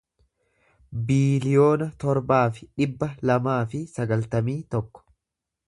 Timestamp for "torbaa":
2.05-2.41